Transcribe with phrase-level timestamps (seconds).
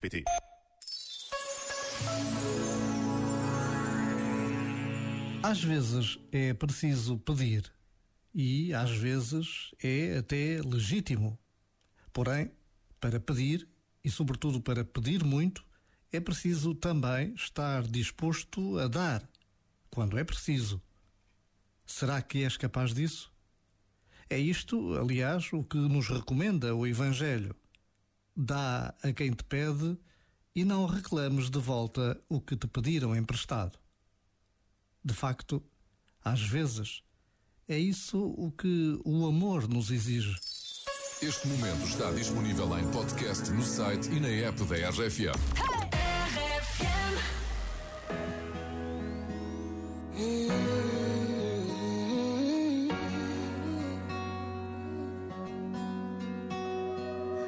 [0.00, 0.24] PT.
[5.42, 7.72] Às vezes é preciso pedir
[8.32, 11.36] e às vezes é até legítimo.
[12.12, 12.52] Porém,
[13.00, 13.68] para pedir
[14.04, 15.64] e, sobretudo, para pedir muito,
[16.12, 19.28] é preciso também estar disposto a dar
[19.90, 20.80] quando é preciso.
[21.84, 23.32] Será que és capaz disso?
[24.30, 27.56] É isto, aliás, o que nos recomenda o Evangelho.
[28.40, 29.98] Dá a quem te pede
[30.54, 33.76] e não reclames de volta o que te pediram emprestado.
[35.04, 35.60] De facto,
[36.24, 37.02] às vezes,
[37.66, 40.36] é isso o que o amor nos exige.
[41.20, 45.77] Este momento está disponível em podcast no site e na app da RFM.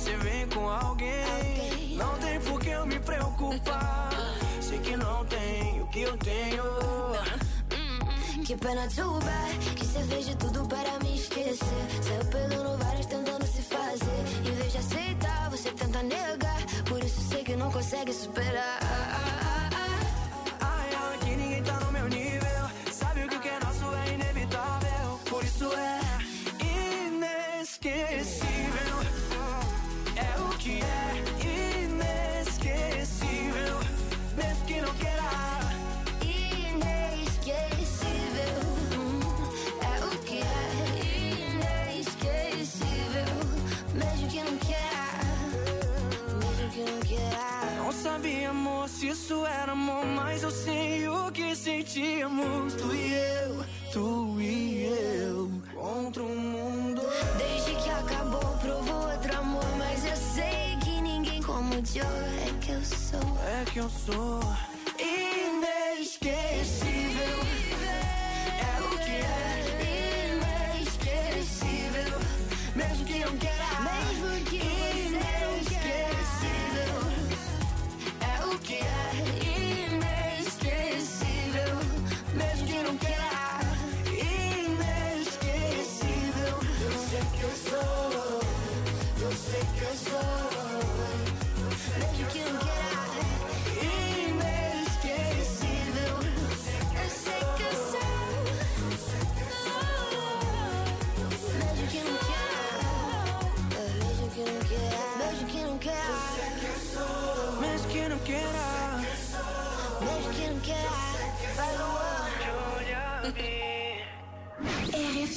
[0.00, 4.08] você vem com alguém, não tem por que eu me preocupar.
[4.58, 6.64] Sei que não tem o que eu tenho.
[8.46, 13.06] Que pena too bad Que você fez de tudo para me esquecer Saiu pegando várias
[13.06, 16.58] tentando se fazer Em vez de aceitar, você tenta negar
[16.88, 18.80] Por isso sei que não consegue superar
[20.60, 22.70] Ai, ai, que ninguém tá no meu nível.
[22.90, 25.20] Sabe o que, que é nosso é inevitável.
[25.28, 25.99] Por isso é
[44.20, 45.18] Mesmo que não queira
[46.40, 47.14] Mesmo que
[47.74, 50.04] não Não sabia, amor, se isso era amor.
[50.04, 52.74] Mas eu sei o que sentíamos.
[52.74, 55.50] Tu e eu, tu e eu.
[55.74, 57.00] Contra o mundo.
[57.38, 62.52] Desde que acabou, provou outro amor Mas eu sei que ninguém como o Joe É
[62.60, 64.40] que eu sou É que eu sou
[64.98, 66.30] inesquecível.
[68.60, 69.64] É o que é
[70.76, 72.20] inesquecível
[72.74, 73.69] mesmo que não queira.
[74.48, 74.79] You.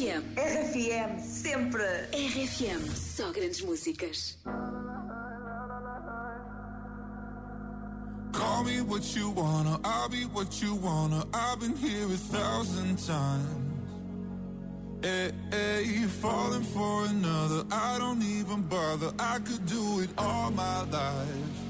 [0.00, 0.22] RFM.
[0.34, 2.08] RFM, sempre.
[2.12, 2.80] RFM.
[2.94, 4.38] Só grandes músicas.
[8.32, 11.24] Call me what you wanna, I'll be what you wanna.
[11.34, 13.70] I've been here a thousand times.
[15.02, 19.12] Hey, hey, falling for another, I don't even bother.
[19.18, 21.69] I could do it all my life.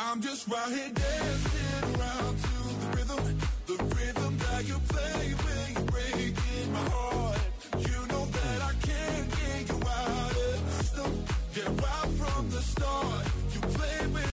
[0.00, 2.48] I'm just right here dancing around to
[2.78, 5.47] the rhythm, the rhythm that you play.